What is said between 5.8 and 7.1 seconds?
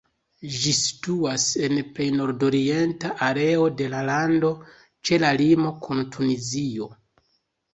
kun Tunizio.